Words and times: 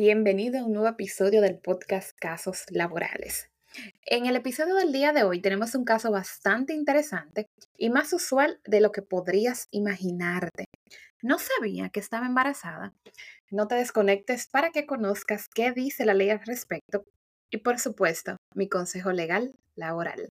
Bienvenido 0.00 0.60
a 0.60 0.64
un 0.64 0.74
nuevo 0.74 0.86
episodio 0.86 1.40
del 1.40 1.58
podcast 1.58 2.16
Casos 2.16 2.66
Laborales. 2.70 3.50
En 4.06 4.26
el 4.26 4.36
episodio 4.36 4.76
del 4.76 4.92
día 4.92 5.12
de 5.12 5.24
hoy 5.24 5.40
tenemos 5.40 5.74
un 5.74 5.84
caso 5.84 6.12
bastante 6.12 6.72
interesante 6.72 7.46
y 7.76 7.90
más 7.90 8.12
usual 8.12 8.60
de 8.64 8.80
lo 8.80 8.92
que 8.92 9.02
podrías 9.02 9.66
imaginarte. 9.72 10.66
No 11.20 11.38
sabía 11.40 11.88
que 11.88 11.98
estaba 11.98 12.26
embarazada. 12.26 12.94
No 13.50 13.66
te 13.66 13.74
desconectes 13.74 14.46
para 14.46 14.70
que 14.70 14.86
conozcas 14.86 15.48
qué 15.52 15.72
dice 15.72 16.04
la 16.04 16.14
ley 16.14 16.30
al 16.30 16.46
respecto 16.46 17.02
y 17.50 17.56
por 17.56 17.80
supuesto 17.80 18.36
mi 18.54 18.68
consejo 18.68 19.10
legal 19.10 19.58
laboral. 19.74 20.28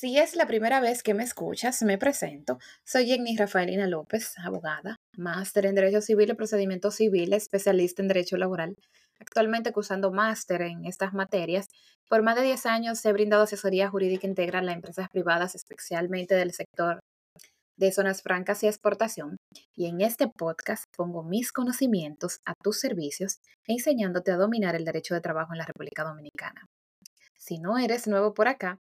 Si 0.00 0.16
es 0.16 0.36
la 0.36 0.46
primera 0.46 0.78
vez 0.78 1.02
que 1.02 1.12
me 1.12 1.24
escuchas, 1.24 1.82
me 1.82 1.98
presento. 1.98 2.60
Soy 2.84 3.08
Jenny 3.08 3.36
Rafaelina 3.36 3.88
López, 3.88 4.32
abogada, 4.38 4.94
máster 5.16 5.66
en 5.66 5.74
Derecho 5.74 6.00
Civil 6.00 6.30
y 6.30 6.34
Procedimientos 6.34 6.94
Civiles, 6.94 7.42
especialista 7.42 8.00
en 8.00 8.06
Derecho 8.06 8.36
Laboral. 8.36 8.76
Actualmente 9.18 9.72
cursando 9.72 10.12
máster 10.12 10.62
en 10.62 10.84
estas 10.84 11.14
materias. 11.14 11.66
Por 12.08 12.22
más 12.22 12.36
de 12.36 12.42
10 12.42 12.66
años 12.66 13.04
he 13.04 13.12
brindado 13.12 13.42
asesoría 13.42 13.90
jurídica 13.90 14.28
integral 14.28 14.68
a 14.68 14.72
empresas 14.72 15.08
privadas, 15.10 15.56
especialmente 15.56 16.36
del 16.36 16.52
sector 16.52 17.00
de 17.76 17.90
zonas 17.90 18.22
francas 18.22 18.62
y 18.62 18.68
exportación. 18.68 19.36
Y 19.74 19.86
en 19.86 20.00
este 20.00 20.28
podcast 20.28 20.84
pongo 20.96 21.24
mis 21.24 21.50
conocimientos 21.50 22.38
a 22.46 22.52
tus 22.62 22.78
servicios, 22.78 23.38
enseñándote 23.66 24.30
a 24.30 24.36
dominar 24.36 24.76
el 24.76 24.84
derecho 24.84 25.14
de 25.14 25.22
trabajo 25.22 25.54
en 25.54 25.58
la 25.58 25.66
República 25.66 26.04
Dominicana. 26.04 26.66
Si 27.36 27.58
no 27.58 27.78
eres 27.78 28.06
nuevo 28.06 28.32
por 28.34 28.46
acá, 28.46 28.78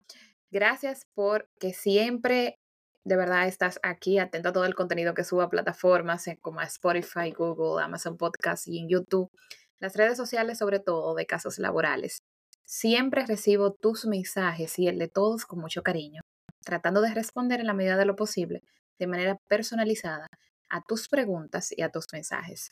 Gracias 0.53 1.07
por 1.15 1.49
que 1.59 1.73
siempre 1.73 2.59
de 3.03 3.15
verdad 3.15 3.47
estás 3.47 3.79
aquí 3.81 4.19
atento 4.19 4.49
a 4.49 4.53
todo 4.53 4.65
el 4.65 4.75
contenido 4.75 5.15
que 5.15 5.23
subo 5.23 5.41
a 5.41 5.49
plataformas 5.49 6.27
eh, 6.27 6.37
como 6.39 6.61
Spotify, 6.61 7.31
Google, 7.35 7.83
Amazon 7.83 8.17
Podcast 8.17 8.67
y 8.67 8.77
en 8.77 8.87
YouTube. 8.87 9.31
Las 9.79 9.95
redes 9.95 10.15
sociales, 10.15 10.59
sobre 10.59 10.79
todo 10.79 11.15
de 11.15 11.25
casos 11.25 11.57
laborales. 11.57 12.19
Siempre 12.65 13.25
recibo 13.25 13.73
tus 13.73 14.05
mensajes 14.05 14.77
y 14.77 14.87
el 14.87 14.99
de 14.99 15.07
todos 15.07 15.47
con 15.47 15.57
mucho 15.57 15.81
cariño, 15.81 16.21
tratando 16.63 17.01
de 17.01 17.15
responder 17.15 17.59
en 17.59 17.65
la 17.65 17.73
medida 17.73 17.97
de 17.97 18.05
lo 18.05 18.15
posible, 18.15 18.61
de 18.99 19.07
manera 19.07 19.37
personalizada, 19.49 20.27
a 20.69 20.83
tus 20.87 21.09
preguntas 21.09 21.73
y 21.75 21.81
a 21.81 21.89
tus 21.89 22.05
mensajes. 22.13 22.71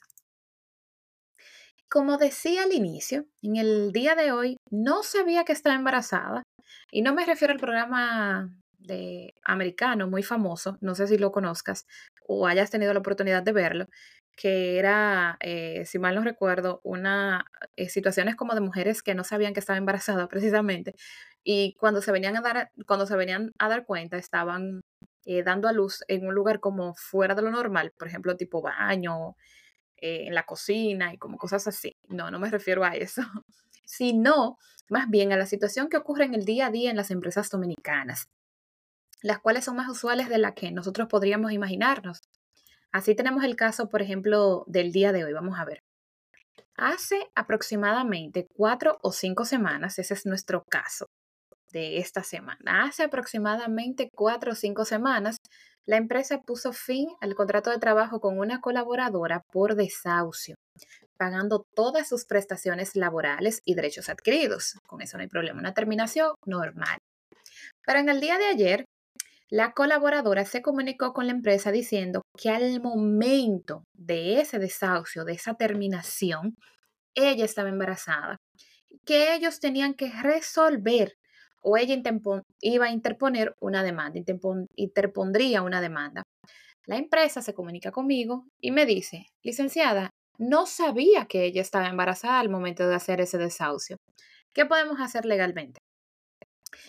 Como 1.89 2.17
decía 2.17 2.61
al 2.63 2.73
inicio, 2.73 3.25
en 3.41 3.55
el 3.55 3.91
día 3.91 4.13
de 4.13 4.31
hoy 4.31 4.57
no 4.69 5.01
sabía 5.01 5.45
que 5.45 5.51
estaba 5.51 5.75
embarazada 5.75 6.43
y 6.91 7.01
no 7.01 7.13
me 7.13 7.25
refiero 7.25 7.53
al 7.53 7.59
programa 7.59 8.49
de 8.79 9.35
americano 9.43 10.07
muy 10.07 10.23
famoso, 10.23 10.77
no 10.81 10.95
sé 10.95 11.07
si 11.07 11.17
lo 11.17 11.31
conozcas 11.31 11.85
o 12.27 12.47
hayas 12.47 12.71
tenido 12.71 12.93
la 12.93 12.99
oportunidad 12.99 13.43
de 13.43 13.51
verlo, 13.51 13.87
que 14.35 14.79
era, 14.79 15.37
eh, 15.41 15.85
si 15.85 15.99
mal 15.99 16.15
no 16.15 16.23
recuerdo, 16.23 16.81
una 16.83 17.45
eh, 17.75 17.89
situaciones 17.89 18.35
como 18.35 18.55
de 18.55 18.61
mujeres 18.61 19.03
que 19.03 19.13
no 19.15 19.23
sabían 19.23 19.53
que 19.53 19.59
estaba 19.59 19.77
embarazada 19.77 20.27
precisamente 20.29 20.95
y 21.43 21.75
cuando 21.75 22.01
se 22.01 22.11
venían 22.11 22.37
a 22.37 22.41
dar, 22.41 22.71
cuando 22.87 23.05
se 23.07 23.15
venían 23.15 23.51
a 23.59 23.69
dar 23.69 23.85
cuenta 23.85 24.17
estaban 24.17 24.81
eh, 25.25 25.43
dando 25.43 25.67
a 25.67 25.73
luz 25.73 26.03
en 26.07 26.25
un 26.27 26.33
lugar 26.35 26.59
como 26.59 26.93
fuera 26.95 27.35
de 27.35 27.41
lo 27.43 27.51
normal, 27.51 27.93
por 27.97 28.07
ejemplo, 28.07 28.35
tipo 28.37 28.61
baño, 28.61 29.35
eh, 29.97 30.25
en 30.27 30.35
la 30.35 30.45
cocina 30.45 31.13
y 31.13 31.17
como 31.17 31.37
cosas 31.37 31.67
así. 31.67 31.95
No, 32.07 32.31
no 32.31 32.39
me 32.39 32.49
refiero 32.49 32.83
a 32.83 32.95
eso, 32.95 33.21
sino 33.85 34.57
más 34.91 35.09
bien 35.09 35.31
a 35.31 35.37
la 35.37 35.45
situación 35.45 35.87
que 35.87 35.97
ocurre 35.97 36.25
en 36.25 36.35
el 36.35 36.43
día 36.43 36.67
a 36.67 36.71
día 36.71 36.91
en 36.91 36.97
las 36.97 37.11
empresas 37.11 37.49
dominicanas, 37.49 38.29
las 39.21 39.39
cuales 39.39 39.65
son 39.65 39.77
más 39.77 39.89
usuales 39.89 40.27
de 40.27 40.37
las 40.37 40.53
que 40.53 40.71
nosotros 40.71 41.07
podríamos 41.07 41.53
imaginarnos. 41.53 42.19
Así 42.91 43.15
tenemos 43.15 43.45
el 43.45 43.55
caso, 43.55 43.87
por 43.87 44.01
ejemplo, 44.01 44.65
del 44.67 44.91
día 44.91 45.13
de 45.13 45.23
hoy. 45.23 45.31
Vamos 45.31 45.57
a 45.57 45.65
ver. 45.65 45.81
Hace 46.75 47.31
aproximadamente 47.35 48.47
cuatro 48.53 48.99
o 49.01 49.13
cinco 49.13 49.45
semanas, 49.45 49.97
ese 49.97 50.13
es 50.13 50.25
nuestro 50.25 50.63
caso 50.69 51.05
de 51.71 51.99
esta 51.99 52.21
semana. 52.23 52.83
Hace 52.83 53.03
aproximadamente 53.03 54.09
cuatro 54.13 54.51
o 54.51 54.55
cinco 54.55 54.83
semanas, 54.83 55.37
la 55.85 55.97
empresa 55.97 56.41
puso 56.41 56.73
fin 56.73 57.07
al 57.21 57.35
contrato 57.35 57.69
de 57.69 57.79
trabajo 57.79 58.19
con 58.19 58.37
una 58.39 58.61
colaboradora 58.61 59.41
por 59.51 59.75
desahucio, 59.75 60.55
pagando 61.17 61.65
todas 61.75 62.07
sus 62.07 62.25
prestaciones 62.25 62.95
laborales 62.95 63.61
y 63.65 63.75
derechos 63.75 64.09
adquiridos. 64.09 64.77
Con 64.87 65.01
eso 65.01 65.17
no 65.17 65.21
hay 65.23 65.29
problema, 65.29 65.59
una 65.59 65.73
terminación 65.73 66.33
normal. 66.45 66.97
Pero 67.85 67.99
en 67.99 68.09
el 68.09 68.21
día 68.21 68.37
de 68.37 68.45
ayer, 68.45 68.85
la 69.49 69.73
colaboradora 69.73 70.45
se 70.45 70.61
comunicó 70.61 71.13
con 71.13 71.25
la 71.25 71.33
empresa 71.33 71.71
diciendo 71.71 72.21
que 72.37 72.49
al 72.49 72.81
momento 72.81 73.83
de 73.93 74.39
ese 74.39 74.59
desahucio, 74.59 75.25
de 75.25 75.33
esa 75.33 75.55
terminación, 75.55 76.55
ella 77.15 77.43
estaba 77.43 77.69
embarazada, 77.69 78.37
que 79.05 79.35
ellos 79.35 79.59
tenían 79.59 79.93
que 79.93 80.09
resolver 80.21 81.15
o 81.61 81.77
ella 81.77 81.95
iba 82.61 82.85
a 82.85 82.91
interponer 82.91 83.55
una 83.59 83.83
demanda, 83.83 84.19
interpondría 84.75 85.61
una 85.61 85.81
demanda. 85.81 86.23
La 86.85 86.97
empresa 86.97 87.41
se 87.41 87.53
comunica 87.53 87.91
conmigo 87.91 88.45
y 88.59 88.71
me 88.71 88.85
dice, 88.85 89.27
licenciada, 89.43 90.09
no 90.39 90.65
sabía 90.65 91.25
que 91.25 91.45
ella 91.45 91.61
estaba 91.61 91.87
embarazada 91.87 92.39
al 92.39 92.49
momento 92.49 92.87
de 92.87 92.95
hacer 92.95 93.21
ese 93.21 93.37
desahucio. 93.37 93.97
¿Qué 94.53 94.65
podemos 94.65 94.99
hacer 94.99 95.25
legalmente? 95.25 95.79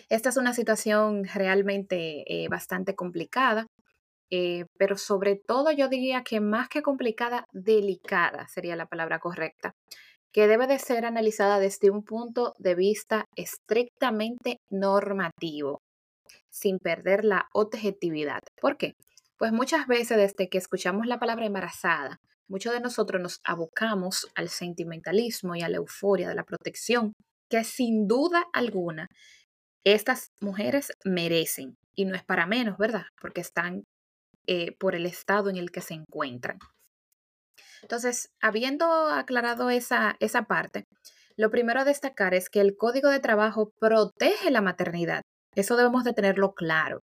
Esta 0.09 0.29
es 0.29 0.37
una 0.37 0.53
situación 0.53 1.25
realmente 1.25 2.23
eh, 2.27 2.47
bastante 2.49 2.95
complicada, 2.95 3.67
eh, 4.31 4.65
pero 4.77 4.97
sobre 4.97 5.35
todo 5.35 5.71
yo 5.71 5.87
diría 5.87 6.23
que 6.23 6.39
más 6.39 6.69
que 6.69 6.81
complicada, 6.81 7.45
delicada 7.51 8.47
sería 8.47 8.75
la 8.75 8.87
palabra 8.87 9.19
correcta 9.19 9.73
que 10.33 10.47
debe 10.47 10.65
de 10.67 10.79
ser 10.79 11.05
analizada 11.05 11.59
desde 11.59 11.91
un 11.91 12.03
punto 12.03 12.55
de 12.57 12.73
vista 12.73 13.25
estrictamente 13.35 14.57
normativo, 14.69 15.81
sin 16.49 16.79
perder 16.79 17.23
la 17.23 17.47
objetividad. 17.53 18.39
¿Por 18.59 18.77
qué? 18.77 18.95
Pues 19.37 19.51
muchas 19.51 19.87
veces 19.87 20.17
desde 20.17 20.49
que 20.49 20.57
escuchamos 20.57 21.05
la 21.05 21.19
palabra 21.19 21.45
embarazada, 21.45 22.17
muchos 22.47 22.73
de 22.73 22.79
nosotros 22.79 23.21
nos 23.21 23.39
abocamos 23.43 24.27
al 24.35 24.49
sentimentalismo 24.49 25.55
y 25.55 25.61
a 25.61 25.69
la 25.69 25.77
euforia 25.77 26.27
de 26.27 26.35
la 26.35 26.43
protección, 26.43 27.13
que 27.49 27.63
sin 27.63 28.07
duda 28.07 28.43
alguna 28.53 29.07
estas 29.83 30.31
mujeres 30.41 30.91
merecen. 31.03 31.77
Y 31.95 32.05
no 32.05 32.15
es 32.15 32.23
para 32.23 32.47
menos, 32.47 32.77
¿verdad? 32.79 33.05
Porque 33.21 33.41
están 33.41 33.83
eh, 34.47 34.75
por 34.79 34.95
el 34.95 35.05
estado 35.05 35.51
en 35.51 35.57
el 35.57 35.69
que 35.71 35.81
se 35.81 35.93
encuentran. 35.93 36.57
Entonces, 37.83 38.29
habiendo 38.41 38.85
aclarado 39.09 39.69
esa, 39.69 40.15
esa 40.21 40.43
parte, 40.43 40.85
lo 41.35 41.51
primero 41.51 41.81
a 41.81 41.85
destacar 41.85 42.33
es 42.33 42.49
que 42.49 42.61
el 42.61 42.77
Código 42.77 43.09
de 43.09 43.19
Trabajo 43.19 43.71
protege 43.79 44.51
la 44.51 44.61
maternidad. 44.61 45.21
Eso 45.53 45.75
debemos 45.75 46.05
de 46.05 46.13
tenerlo 46.13 46.53
claro. 46.53 47.01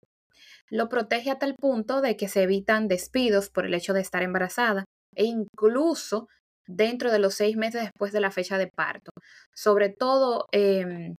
Lo 0.69 0.89
protege 0.89 1.31
a 1.31 1.39
tal 1.39 1.55
punto 1.55 2.01
de 2.01 2.17
que 2.17 2.27
se 2.27 2.43
evitan 2.43 2.89
despidos 2.89 3.49
por 3.49 3.65
el 3.65 3.73
hecho 3.73 3.93
de 3.93 4.01
estar 4.01 4.21
embarazada 4.21 4.83
e 5.15 5.23
incluso 5.23 6.27
dentro 6.67 7.09
de 7.09 7.19
los 7.19 7.35
seis 7.35 7.55
meses 7.55 7.83
después 7.83 8.11
de 8.11 8.19
la 8.19 8.31
fecha 8.31 8.57
de 8.57 8.67
parto. 8.67 9.11
Sobre 9.53 9.89
todo, 9.89 10.47
em, 10.51 11.15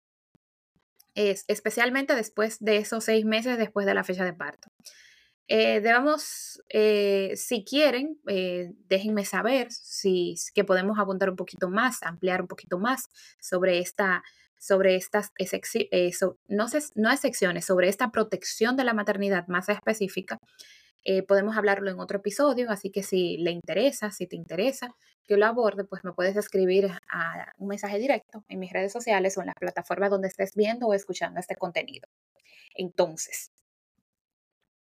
es, 1.14 1.44
especialmente 1.48 2.14
después 2.14 2.58
de 2.60 2.76
esos 2.76 3.04
seis 3.04 3.24
meses 3.24 3.56
después 3.56 3.86
de 3.86 3.94
la 3.94 4.04
fecha 4.04 4.24
de 4.24 4.34
parto. 4.34 4.68
Eh, 5.48 5.80
eh, 6.70 7.32
si 7.36 7.64
quieren, 7.64 8.18
eh, 8.26 8.72
déjenme 8.88 9.24
saber 9.24 9.70
si 9.70 10.34
que 10.54 10.64
podemos 10.64 10.98
apuntar 10.98 11.30
un 11.30 11.36
poquito 11.36 11.68
más, 11.68 12.02
ampliar 12.02 12.42
un 12.42 12.48
poquito 12.48 12.78
más 12.78 13.08
sobre 13.40 13.78
esta, 13.78 14.24
sobre 14.58 14.96
estas 14.96 15.30
no, 16.48 16.66
no 16.96 17.12
excepciones, 17.12 17.64
sobre 17.64 17.88
esta 17.88 18.10
protección 18.10 18.76
de 18.76 18.84
la 18.84 18.94
maternidad 18.94 19.46
más 19.48 19.68
específica. 19.68 20.38
podemos 21.28 21.56
hablarlo 21.56 21.90
en 21.90 22.00
otro 22.00 22.18
episodio, 22.18 22.70
así 22.70 22.90
que 22.90 23.02
si 23.04 23.36
le 23.38 23.52
interesa, 23.52 24.10
si 24.10 24.26
te 24.26 24.36
interesa 24.36 24.96
que 25.26 25.36
lo 25.36 25.46
aborde, 25.46 25.84
pues 25.84 26.02
me 26.04 26.12
puedes 26.12 26.36
escribir 26.36 26.90
a 27.08 27.52
un 27.58 27.68
mensaje 27.68 27.98
directo 27.98 28.44
en 28.48 28.58
mis 28.58 28.72
redes 28.72 28.92
sociales 28.92 29.36
o 29.38 29.40
en 29.42 29.46
las 29.46 29.54
plataformas 29.56 30.10
donde 30.10 30.28
estés 30.28 30.52
viendo 30.54 30.86
o 30.88 30.94
escuchando 30.94 31.38
este 31.40 31.56
contenido. 31.56 32.08
Entonces, 32.74 33.52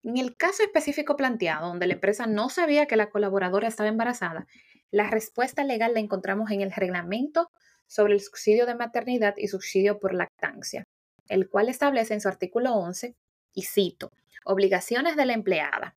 en 0.06 0.18
el 0.18 0.38
caso 0.38 0.64
específico 0.64 1.16
planteado, 1.16 1.68
donde 1.68 1.88
la 1.88 1.94
empresa 1.94 2.28
no 2.28 2.50
sabía 2.50 2.86
que 2.86 2.96
la 2.96 3.10
colaboradora 3.10 3.68
estaba 3.68 3.90
embarazada, 3.90 4.48
la 4.92 5.10
respuesta 5.10 5.64
legal 5.64 5.94
la 5.94 6.00
encontramos 6.00 6.52
en 6.52 6.62
el 6.62 6.72
reglamento 6.72 7.50
sobre 7.88 8.14
el 8.14 8.22
subsidio 8.22 8.66
de 8.66 8.76
maternidad 8.76 9.34
y 9.38 9.48
subsidio 9.48 10.00
por 10.00 10.14
lactancia, 10.14 10.84
el 11.28 11.50
cual 11.50 11.70
establece 11.70 12.14
en 12.14 12.22
su 12.22 12.28
artículo 12.28 12.74
11, 12.74 13.16
y 13.54 13.64
cito, 13.64 14.12
obligaciones 14.44 15.16
de 15.16 15.26
la 15.26 15.34
empleada. 15.34 15.96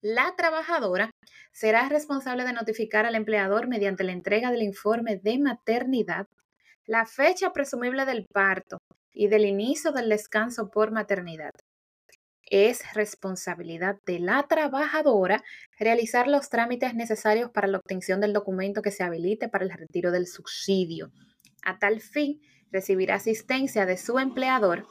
La 0.00 0.34
trabajadora 0.36 1.10
será 1.52 1.88
responsable 1.88 2.44
de 2.44 2.52
notificar 2.52 3.06
al 3.06 3.14
empleador 3.14 3.66
mediante 3.66 4.04
la 4.04 4.12
entrega 4.12 4.50
del 4.50 4.62
informe 4.62 5.16
de 5.16 5.38
maternidad 5.38 6.26
la 6.86 7.04
fecha 7.04 7.52
presumible 7.52 8.04
del 8.04 8.26
parto 8.32 8.78
y 9.12 9.26
del 9.28 9.44
inicio 9.44 9.90
del 9.92 10.08
descanso 10.08 10.70
por 10.70 10.92
maternidad, 10.92 11.50
es 12.46 12.94
responsabilidad 12.94 13.96
de 14.06 14.20
la 14.20 14.44
trabajadora 14.48 15.42
realizar 15.78 16.28
los 16.28 16.48
trámites 16.48 16.94
necesarios 16.94 17.50
para 17.50 17.66
la 17.66 17.78
obtención 17.78 18.20
del 18.20 18.32
documento 18.32 18.82
que 18.82 18.90
se 18.90 19.02
habilite 19.02 19.48
para 19.48 19.64
el 19.64 19.70
retiro 19.70 20.10
del 20.10 20.26
subsidio. 20.26 21.12
A 21.64 21.78
tal 21.78 22.00
fin, 22.00 22.40
recibirá 22.70 23.16
asistencia 23.16 23.86
de 23.86 23.96
su 23.96 24.18
empleador 24.18 24.86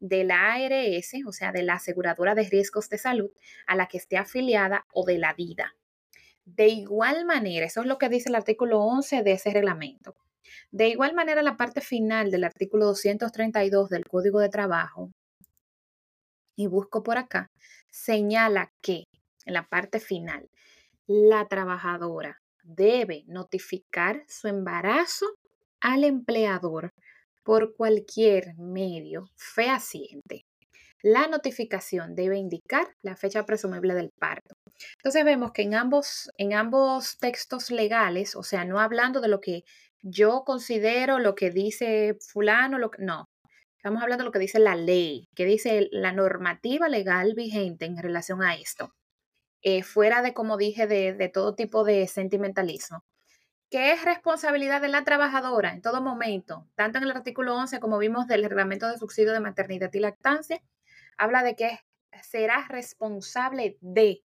de 0.00 0.24
la 0.24 0.52
ARS, 0.52 1.14
o 1.26 1.32
sea, 1.32 1.50
de 1.52 1.62
la 1.62 1.74
aseguradora 1.74 2.34
de 2.34 2.44
riesgos 2.44 2.90
de 2.90 2.98
salud 2.98 3.30
a 3.66 3.74
la 3.74 3.86
que 3.86 3.96
esté 3.96 4.18
afiliada 4.18 4.84
o 4.92 5.06
de 5.06 5.18
la 5.18 5.32
vida. 5.32 5.74
De 6.44 6.68
igual 6.68 7.24
manera, 7.24 7.64
eso 7.64 7.80
es 7.80 7.86
lo 7.86 7.96
que 7.96 8.10
dice 8.10 8.28
el 8.28 8.34
artículo 8.34 8.80
11 8.80 9.22
de 9.22 9.32
ese 9.32 9.50
reglamento. 9.50 10.14
De 10.70 10.88
igual 10.88 11.14
manera, 11.14 11.42
la 11.42 11.56
parte 11.56 11.80
final 11.80 12.30
del 12.30 12.44
artículo 12.44 12.84
232 12.86 13.88
del 13.88 14.04
Código 14.04 14.40
de 14.40 14.50
Trabajo, 14.50 15.10
y 16.56 16.66
busco 16.66 17.02
por 17.02 17.18
acá, 17.18 17.50
señala 17.90 18.72
que 18.80 19.04
en 19.44 19.54
la 19.54 19.66
parte 19.68 20.00
final, 20.00 20.48
la 21.06 21.46
trabajadora 21.48 22.40
debe 22.62 23.24
notificar 23.26 24.24
su 24.26 24.48
embarazo 24.48 25.26
al 25.80 26.04
empleador 26.04 26.90
por 27.42 27.76
cualquier 27.76 28.54
medio 28.56 29.28
fehaciente. 29.36 30.46
La 31.02 31.26
notificación 31.26 32.14
debe 32.14 32.38
indicar 32.38 32.86
la 33.02 33.16
fecha 33.16 33.44
presumible 33.44 33.92
del 33.92 34.10
parto. 34.18 34.54
Entonces 34.96 35.24
vemos 35.26 35.52
que 35.52 35.60
en 35.60 35.74
ambos, 35.74 36.30
en 36.38 36.54
ambos 36.54 37.18
textos 37.18 37.70
legales, 37.70 38.34
o 38.34 38.42
sea, 38.42 38.64
no 38.64 38.80
hablando 38.80 39.20
de 39.20 39.28
lo 39.28 39.40
que 39.40 39.64
yo 40.00 40.44
considero, 40.46 41.18
lo 41.18 41.34
que 41.34 41.50
dice 41.50 42.16
fulano, 42.32 42.78
lo 42.78 42.90
que, 42.90 43.02
no, 43.02 43.26
estamos 43.84 44.02
hablando 44.02 44.22
de 44.22 44.26
lo 44.26 44.32
que 44.32 44.38
dice 44.38 44.58
la 44.58 44.76
ley, 44.76 45.28
que 45.34 45.44
dice 45.44 45.88
la 45.92 46.10
normativa 46.10 46.88
legal 46.88 47.34
vigente 47.34 47.84
en 47.84 47.98
relación 47.98 48.42
a 48.42 48.54
esto, 48.54 48.94
eh, 49.60 49.82
fuera 49.82 50.22
de, 50.22 50.32
como 50.32 50.56
dije, 50.56 50.86
de, 50.86 51.12
de 51.12 51.28
todo 51.28 51.54
tipo 51.54 51.84
de 51.84 52.08
sentimentalismo 52.08 53.04
que 53.70 53.92
es 53.92 54.04
responsabilidad 54.04 54.80
de 54.80 54.88
la 54.88 55.04
trabajadora 55.04 55.72
en 55.72 55.82
todo 55.82 56.00
momento, 56.00 56.66
tanto 56.76 56.98
en 56.98 57.04
el 57.04 57.10
artículo 57.10 57.56
11 57.56 57.80
como 57.80 57.98
vimos 57.98 58.26
del 58.26 58.44
reglamento 58.44 58.88
de 58.88 58.96
subsidio 58.96 59.32
de 59.32 59.40
maternidad 59.40 59.90
y 59.92 59.98
lactancia, 59.98 60.62
habla 61.18 61.42
de 61.42 61.56
que 61.56 61.80
será 62.22 62.66
responsable 62.68 63.76
de. 63.80 64.22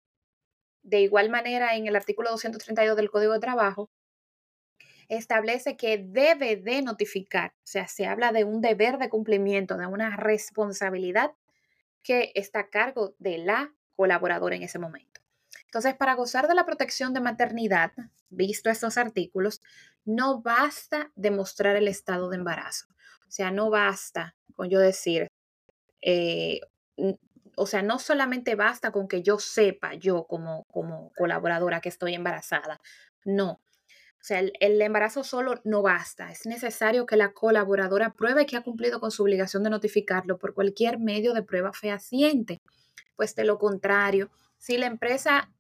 De 0.82 1.00
igual 1.00 1.30
manera, 1.30 1.74
en 1.76 1.86
el 1.86 1.96
artículo 1.96 2.30
232 2.30 2.96
del 2.96 3.10
Código 3.10 3.32
de 3.32 3.40
Trabajo, 3.40 3.90
establece 5.08 5.76
que 5.76 5.98
debe 5.98 6.56
de 6.56 6.82
notificar, 6.82 7.52
o 7.56 7.66
sea, 7.66 7.88
se 7.88 8.06
habla 8.06 8.32
de 8.32 8.44
un 8.44 8.60
deber 8.60 8.98
de 8.98 9.08
cumplimiento, 9.08 9.76
de 9.76 9.86
una 9.86 10.16
responsabilidad 10.16 11.32
que 12.02 12.32
está 12.34 12.60
a 12.60 12.70
cargo 12.70 13.14
de 13.18 13.38
la 13.38 13.72
colaboradora 13.96 14.56
en 14.56 14.62
ese 14.62 14.78
momento. 14.78 15.20
Entonces, 15.64 15.94
para 15.94 16.14
gozar 16.14 16.48
de 16.48 16.54
la 16.54 16.64
protección 16.64 17.12
de 17.12 17.20
maternidad, 17.20 17.92
visto 18.30 18.70
estos 18.70 18.96
artículos, 18.96 19.60
no 20.04 20.40
basta 20.40 21.12
demostrar 21.14 21.76
el 21.76 21.88
estado 21.88 22.30
de 22.30 22.36
embarazo. 22.36 22.86
O 23.26 23.30
sea, 23.30 23.50
no 23.50 23.68
basta 23.68 24.34
con 24.54 24.70
yo 24.70 24.80
decir, 24.80 25.28
eh, 26.00 26.60
o 27.56 27.66
sea, 27.66 27.82
no 27.82 27.98
solamente 27.98 28.54
basta 28.54 28.92
con 28.92 29.08
que 29.08 29.22
yo 29.22 29.38
sepa, 29.38 29.94
yo 29.94 30.24
como, 30.24 30.64
como 30.70 31.12
colaboradora, 31.16 31.80
que 31.80 31.88
estoy 31.88 32.14
embarazada. 32.14 32.80
No. 33.24 33.60
O 34.20 34.24
sea, 34.28 34.40
el, 34.40 34.52
el, 34.60 34.80
embarazo 34.82 35.22
solo 35.24 35.60
no 35.64 35.82
basta. 35.82 36.30
Es 36.30 36.44
necesario 36.44 37.06
que 37.06 37.16
la 37.16 37.32
colaboradora 37.32 38.12
pruebe 38.12 38.46
que 38.46 38.56
ha 38.56 38.62
cumplido 38.62 39.00
con 39.00 39.10
su 39.10 39.22
obligación 39.22 39.62
de 39.62 39.70
notificarlo 39.70 40.38
por 40.38 40.54
cualquier 40.54 40.98
medio 40.98 41.34
de 41.34 41.42
prueba 41.42 41.72
fehaciente. 41.72 42.58
Pues 43.16 43.34
de 43.34 43.44
lo 43.44 43.58
contrario, 43.58 44.30
si 44.58 44.76
la 44.76 44.86
empresa 44.86 45.50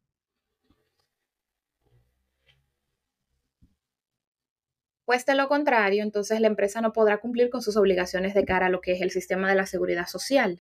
Pues 5.08 5.24
de 5.24 5.34
lo 5.34 5.48
contrario, 5.48 6.02
entonces 6.02 6.38
la 6.38 6.48
empresa 6.48 6.82
no 6.82 6.92
podrá 6.92 7.16
cumplir 7.16 7.48
con 7.48 7.62
sus 7.62 7.78
obligaciones 7.78 8.34
de 8.34 8.44
cara 8.44 8.66
a 8.66 8.68
lo 8.68 8.82
que 8.82 8.92
es 8.92 9.00
el 9.00 9.10
sistema 9.10 9.48
de 9.48 9.54
la 9.54 9.64
seguridad 9.64 10.06
social. 10.06 10.60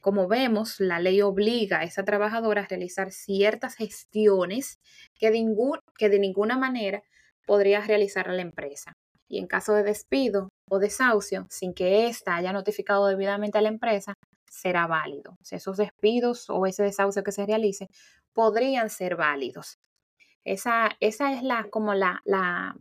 Como 0.00 0.28
vemos, 0.28 0.80
la 0.80 1.00
ley 1.00 1.22
obliga 1.22 1.80
a 1.80 1.84
esa 1.84 2.04
trabajadora 2.04 2.60
a 2.60 2.66
realizar 2.66 3.10
ciertas 3.10 3.76
gestiones 3.76 4.80
que 5.18 5.30
de, 5.30 5.42
que 5.96 6.10
de 6.10 6.18
ninguna 6.18 6.58
manera 6.58 7.02
podría 7.50 7.80
realizar 7.80 8.28
la 8.28 8.42
empresa. 8.42 8.92
Y 9.28 9.40
en 9.40 9.48
caso 9.48 9.74
de 9.74 9.82
despido 9.82 10.50
o 10.70 10.78
desahucio, 10.78 11.48
sin 11.50 11.74
que 11.74 12.06
ésta 12.06 12.36
haya 12.36 12.52
notificado 12.52 13.08
debidamente 13.08 13.58
a 13.58 13.60
la 13.60 13.70
empresa, 13.70 14.14
será 14.48 14.86
válido. 14.86 15.34
Esos 15.50 15.76
despidos 15.76 16.48
o 16.48 16.64
ese 16.66 16.84
desahucio 16.84 17.24
que 17.24 17.32
se 17.32 17.44
realice 17.44 17.88
podrían 18.32 18.88
ser 18.88 19.16
válidos. 19.16 19.78
Esa, 20.44 20.90
esa 21.00 21.32
es 21.32 21.42
la, 21.42 21.66
como 21.70 21.92
la, 21.94 22.20
la, 22.24 22.76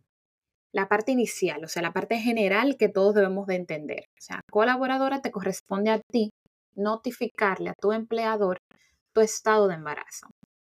la 0.72 0.88
parte 0.88 1.14
inicial, 1.14 1.64
o 1.64 1.68
sea, 1.68 1.82
la 1.82 1.92
parte 1.92 2.20
general 2.20 2.78
que 2.78 2.90
todos 2.90 3.16
debemos 3.16 3.48
de 3.48 3.56
entender. 3.56 4.04
O 4.20 4.22
sea, 4.22 4.42
colaboradora 4.52 5.24
te 5.24 5.32
corresponde 5.32 5.90
a 5.90 6.00
ti 6.12 6.30
notificarle 6.76 7.72
a 7.72 7.80
tu 7.82 7.92
empleador 7.92 8.60
tu 9.16 9.22
estado 9.22 9.68
de 9.68 9.74
embarazo. 9.74 10.28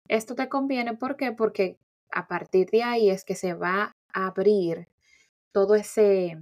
Esto 0.09 0.35
te 0.35 0.49
conviene, 0.49 0.97
¿por 0.97 1.19
qué? 1.19 1.33
Porque 1.33 1.77
a 2.13 2.27
partir 2.27 2.69
de 2.71 2.83
ahí 2.83 3.11
es 3.11 3.25
que 3.25 3.35
se 3.35 3.55
va 3.55 3.93
a 4.13 4.27
abrir 4.27 4.89
todo 5.53 5.75
ese, 5.75 6.39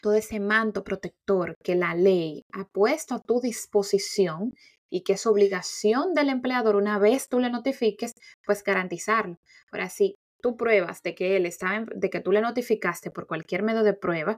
todo 0.00 0.14
ese 0.14 0.40
manto 0.40 0.84
protector 0.84 1.56
que 1.62 1.74
la 1.74 1.94
ley 1.94 2.44
ha 2.52 2.64
puesto 2.64 3.14
a 3.14 3.20
tu 3.20 3.40
disposición 3.40 4.54
y 4.90 5.02
que 5.02 5.14
es 5.14 5.26
obligación 5.26 6.12
del 6.14 6.28
empleador 6.28 6.76
una 6.76 6.98
vez 6.98 7.28
tú 7.28 7.40
le 7.40 7.50
notifiques, 7.50 8.12
pues 8.44 8.62
garantizarlo. 8.62 9.38
Ahora 9.70 9.88
sí, 9.88 10.16
tú 10.42 10.56
pruebas 10.56 11.02
de 11.02 11.14
que 11.14 11.36
él 11.36 11.46
está, 11.46 11.86
de 11.94 12.10
que 12.10 12.20
tú 12.20 12.30
le 12.30 12.42
notificaste 12.42 13.10
por 13.10 13.26
cualquier 13.26 13.62
medio 13.62 13.84
de 13.84 13.94
prueba, 13.94 14.36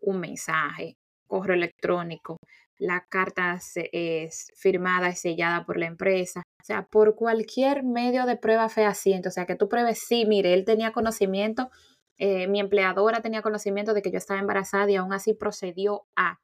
un 0.00 0.18
mensaje, 0.20 0.96
correo 1.26 1.56
electrónico, 1.56 2.38
la 2.82 3.06
carta 3.08 3.58
es 3.92 4.52
firmada 4.56 5.10
y 5.10 5.16
sellada 5.16 5.64
por 5.64 5.78
la 5.78 5.86
empresa, 5.86 6.42
o 6.60 6.64
sea, 6.64 6.86
por 6.86 7.14
cualquier 7.14 7.82
medio 7.84 8.26
de 8.26 8.36
prueba 8.36 8.68
fehaciente, 8.68 9.28
o 9.28 9.32
sea, 9.32 9.46
que 9.46 9.56
tú 9.56 9.68
pruebes, 9.68 10.00
sí, 10.00 10.26
mire, 10.26 10.52
él 10.54 10.64
tenía 10.64 10.92
conocimiento, 10.92 11.70
eh, 12.18 12.48
mi 12.48 12.60
empleadora 12.60 13.22
tenía 13.22 13.42
conocimiento 13.42 13.94
de 13.94 14.02
que 14.02 14.10
yo 14.10 14.18
estaba 14.18 14.40
embarazada 14.40 14.90
y 14.90 14.96
aún 14.96 15.12
así 15.12 15.34
procedió 15.34 16.06
a 16.16 16.40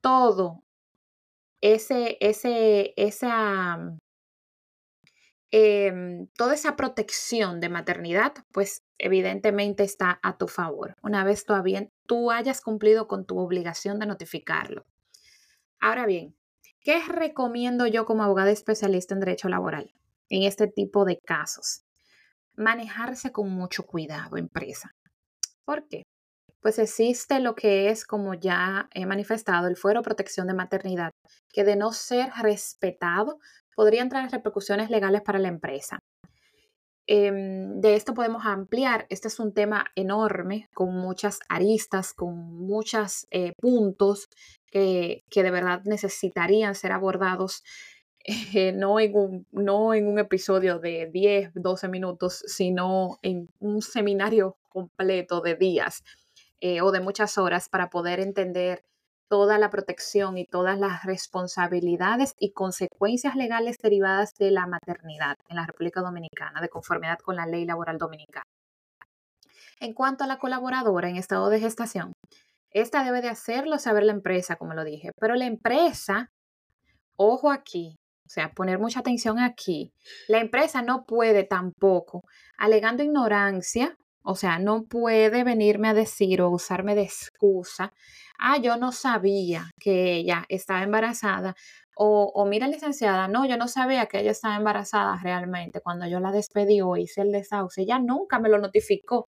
todo 0.00 0.62
ese, 1.60 2.16
ese, 2.20 2.94
esa, 2.96 3.98
Em, 5.52 6.28
toda 6.36 6.54
esa 6.54 6.76
protección 6.76 7.58
de 7.60 7.68
maternidad, 7.68 8.34
pues 8.52 8.84
evidentemente 8.98 9.82
está 9.82 10.20
a 10.22 10.38
tu 10.38 10.46
favor, 10.46 10.94
una 11.02 11.24
vez 11.24 11.44
todavía 11.44 11.88
tú 12.06 12.30
hayas 12.30 12.60
cumplido 12.60 13.08
con 13.08 13.26
tu 13.26 13.38
obligación 13.38 13.98
de 13.98 14.06
notificarlo. 14.06 14.84
Ahora 15.80 16.04
bien, 16.04 16.36
¿qué 16.82 17.00
recomiendo 17.08 17.86
yo 17.86 18.04
como 18.04 18.22
abogada 18.22 18.50
especialista 18.50 19.14
en 19.14 19.20
derecho 19.20 19.48
laboral 19.48 19.94
en 20.28 20.42
este 20.42 20.66
tipo 20.66 21.06
de 21.06 21.18
casos? 21.18 21.84
Manejarse 22.54 23.32
con 23.32 23.50
mucho 23.50 23.86
cuidado, 23.86 24.36
empresa. 24.36 24.94
¿Por 25.64 25.88
qué? 25.88 26.02
Pues 26.60 26.78
existe 26.78 27.40
lo 27.40 27.54
que 27.54 27.88
es, 27.88 28.04
como 28.04 28.34
ya 28.34 28.90
he 28.92 29.06
manifestado, 29.06 29.68
el 29.68 29.78
fuero 29.78 30.02
protección 30.02 30.46
de 30.48 30.54
maternidad, 30.54 31.12
que 31.50 31.64
de 31.64 31.76
no 31.76 31.92
ser 31.92 32.30
respetado 32.42 33.38
podrían 33.74 34.10
traer 34.10 34.30
repercusiones 34.30 34.90
legales 34.90 35.22
para 35.22 35.38
la 35.38 35.48
empresa. 35.48 35.98
Em, 37.06 37.80
de 37.80 37.96
esto 37.96 38.12
podemos 38.12 38.44
ampliar. 38.44 39.06
Este 39.08 39.28
es 39.28 39.40
un 39.40 39.54
tema 39.54 39.86
enorme, 39.94 40.68
con 40.74 40.94
muchas 40.94 41.40
aristas, 41.48 42.12
con 42.12 42.36
muchos 42.36 43.26
eh, 43.30 43.52
puntos 43.58 44.28
que, 44.70 45.24
de 45.34 45.50
verdad 45.50 45.82
necesitarían 45.84 46.74
ser 46.74 46.92
abordados 46.92 47.62
eh, 48.24 48.72
no, 48.72 49.00
en 49.00 49.16
un, 49.16 49.46
no 49.50 49.94
en 49.94 50.06
un 50.06 50.18
episodio 50.18 50.78
de 50.78 51.08
10, 51.12 51.52
12 51.54 51.88
minutos, 51.88 52.42
sino 52.46 53.18
en 53.22 53.48
un 53.58 53.82
seminario 53.82 54.56
completo 54.68 55.40
de 55.40 55.56
días 55.56 56.04
eh, 56.60 56.82
o 56.82 56.92
de 56.92 57.00
muchas 57.00 57.38
horas 57.38 57.68
para 57.68 57.88
poder 57.88 58.20
entender 58.20 58.84
toda 59.30 59.58
la 59.58 59.70
protección 59.70 60.36
y 60.36 60.44
todas 60.44 60.78
las 60.78 61.04
responsabilidades 61.04 62.34
y 62.38 62.52
consecuencias 62.52 63.36
legales 63.36 63.78
derivadas 63.80 64.34
de 64.34 64.50
la 64.50 64.66
maternidad 64.66 65.36
en 65.48 65.56
la 65.56 65.66
República 65.66 66.00
Dominicana, 66.00 66.60
de 66.60 66.68
conformidad 66.68 67.18
con 67.20 67.36
la 67.36 67.46
ley 67.46 67.64
laboral 67.64 67.96
dominicana. 67.96 68.44
En 69.78 69.94
cuanto 69.94 70.24
a 70.24 70.26
la 70.26 70.38
colaboradora 70.38 71.08
en 71.08 71.16
estado 71.16 71.48
de 71.48 71.60
gestación, 71.60 72.12
esta 72.72 73.04
debe 73.04 73.22
de 73.22 73.28
hacerlo 73.28 73.78
saber 73.78 74.04
la 74.04 74.12
empresa, 74.12 74.56
como 74.56 74.74
lo 74.74 74.84
dije, 74.84 75.12
pero 75.20 75.34
la 75.34 75.46
empresa, 75.46 76.30
ojo 77.16 77.50
aquí, 77.50 77.98
o 78.26 78.28
sea, 78.28 78.52
poner 78.52 78.78
mucha 78.78 79.00
atención 79.00 79.38
aquí, 79.40 79.92
la 80.28 80.38
empresa 80.40 80.82
no 80.82 81.04
puede 81.04 81.44
tampoco, 81.44 82.22
alegando 82.58 83.02
ignorancia 83.02 83.96
O 84.22 84.36
sea, 84.36 84.58
no 84.58 84.84
puede 84.84 85.44
venirme 85.44 85.88
a 85.88 85.94
decir 85.94 86.42
o 86.42 86.50
usarme 86.50 86.94
de 86.94 87.02
excusa, 87.02 87.92
ah, 88.38 88.58
yo 88.58 88.76
no 88.76 88.92
sabía 88.92 89.70
que 89.80 90.14
ella 90.16 90.44
estaba 90.48 90.82
embarazada. 90.82 91.54
O, 91.96 92.30
o 92.34 92.46
mira, 92.46 92.68
licenciada, 92.68 93.28
no, 93.28 93.46
yo 93.46 93.56
no 93.56 93.68
sabía 93.68 94.06
que 94.06 94.20
ella 94.20 94.30
estaba 94.32 94.56
embarazada 94.56 95.18
realmente. 95.22 95.80
Cuando 95.80 96.06
yo 96.06 96.20
la 96.20 96.32
despedí 96.32 96.80
o 96.82 96.96
hice 96.96 97.22
el 97.22 97.32
desahucio, 97.32 97.82
ella 97.82 97.98
nunca 97.98 98.38
me 98.40 98.48
lo 98.50 98.58
notificó. 98.58 99.28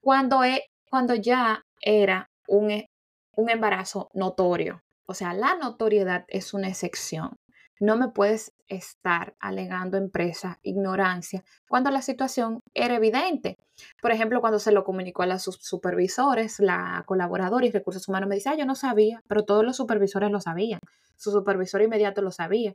Cuando, 0.00 0.44
e, 0.44 0.70
cuando 0.88 1.14
ya 1.14 1.62
era 1.80 2.29
un, 2.50 2.70
e, 2.70 2.90
un 3.36 3.48
embarazo 3.48 4.10
notorio. 4.12 4.82
O 5.06 5.14
sea, 5.14 5.32
la 5.32 5.56
notoriedad 5.56 6.24
es 6.28 6.52
una 6.52 6.68
excepción. 6.68 7.36
No 7.80 7.96
me 7.96 8.08
puedes 8.08 8.52
estar 8.68 9.34
alegando 9.40 9.96
empresa 9.96 10.58
ignorancia 10.62 11.42
cuando 11.68 11.90
la 11.90 12.02
situación 12.02 12.60
era 12.74 12.96
evidente. 12.96 13.56
Por 14.02 14.12
ejemplo, 14.12 14.40
cuando 14.42 14.58
se 14.58 14.72
lo 14.72 14.84
comunicó 14.84 15.22
a 15.22 15.26
los 15.26 15.44
supervisores, 15.44 16.60
la 16.60 17.02
colaboradora 17.06 17.64
y 17.64 17.70
recursos 17.70 18.06
humanos 18.06 18.28
me 18.28 18.34
dice, 18.34 18.50
ah, 18.50 18.56
yo 18.56 18.66
no 18.66 18.74
sabía, 18.74 19.20
pero 19.26 19.44
todos 19.44 19.64
los 19.64 19.76
supervisores 19.76 20.30
lo 20.30 20.40
sabían. 20.40 20.80
Su 21.16 21.30
supervisor 21.30 21.80
inmediato 21.80 22.20
lo 22.20 22.30
sabía. 22.30 22.74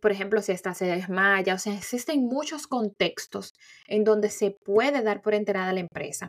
Por 0.00 0.10
ejemplo, 0.10 0.42
si 0.42 0.52
esta 0.52 0.74
se 0.74 0.84
desmaya, 0.84 1.54
o 1.54 1.58
sea, 1.58 1.74
existen 1.74 2.26
muchos 2.26 2.66
contextos 2.66 3.54
en 3.86 4.04
donde 4.04 4.28
se 4.30 4.56
puede 4.64 5.02
dar 5.02 5.22
por 5.22 5.32
enterada 5.32 5.72
la 5.72 5.80
empresa. 5.80 6.26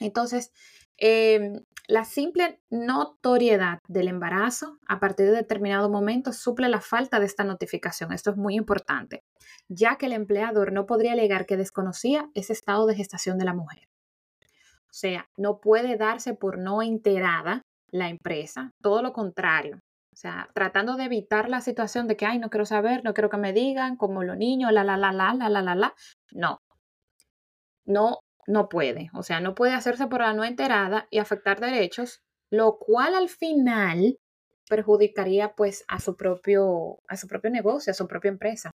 Entonces, 0.00 0.50
Em, 0.96 1.64
la 1.88 2.04
simple 2.04 2.60
notoriedad 2.70 3.78
del 3.88 4.08
embarazo 4.08 4.78
a 4.86 5.00
partir 5.00 5.26
de 5.26 5.32
determinado 5.32 5.90
momento 5.90 6.32
suple 6.32 6.68
la 6.68 6.80
falta 6.80 7.18
de 7.18 7.26
esta 7.26 7.44
notificación. 7.44 8.12
Esto 8.12 8.30
es 8.30 8.36
muy 8.36 8.54
importante, 8.54 9.22
ya 9.68 9.96
que 9.96 10.06
el 10.06 10.12
empleador 10.12 10.72
no 10.72 10.86
podría 10.86 11.12
alegar 11.12 11.46
que 11.46 11.56
desconocía 11.56 12.30
ese 12.34 12.52
estado 12.52 12.86
de 12.86 12.94
gestación 12.94 13.38
de 13.38 13.44
la 13.44 13.54
mujer. 13.54 13.82
O 14.88 14.96
sea, 14.96 15.28
no 15.36 15.60
puede 15.60 15.96
darse 15.96 16.34
por 16.34 16.58
no 16.58 16.80
enterada 16.80 17.62
la 17.90 18.08
empresa, 18.08 18.70
todo 18.80 19.02
lo 19.02 19.12
contrario. 19.12 19.80
O 20.12 20.16
sea, 20.16 20.48
tratando 20.54 20.96
de 20.96 21.04
evitar 21.04 21.48
la 21.48 21.60
situación 21.60 22.06
de 22.06 22.16
que, 22.16 22.24
ay, 22.24 22.38
no 22.38 22.48
quiero 22.48 22.64
saber, 22.66 23.02
no 23.02 23.14
quiero 23.14 23.28
que 23.28 23.36
me 23.36 23.52
digan, 23.52 23.96
como 23.96 24.22
los 24.22 24.36
niños, 24.36 24.72
la, 24.72 24.84
la, 24.84 24.96
la, 24.96 25.12
la, 25.12 25.34
la, 25.34 25.48
la, 25.48 25.62
la, 25.62 25.74
la. 25.74 25.94
No. 26.32 26.60
No 27.84 28.20
no 28.46 28.68
puede, 28.68 29.10
o 29.14 29.22
sea, 29.22 29.40
no 29.40 29.54
puede 29.54 29.72
hacerse 29.72 30.06
por 30.06 30.20
la 30.20 30.34
no 30.34 30.44
enterada 30.44 31.08
y 31.10 31.18
afectar 31.18 31.60
derechos, 31.60 32.20
lo 32.50 32.78
cual 32.78 33.14
al 33.14 33.28
final 33.28 34.18
perjudicaría 34.68 35.54
pues 35.54 35.84
a 35.88 36.00
su 36.00 36.16
propio, 36.16 36.98
a 37.08 37.16
su 37.16 37.26
propio 37.26 37.50
negocio, 37.50 37.90
a 37.90 37.94
su 37.94 38.06
propia 38.06 38.30
empresa. 38.30 38.70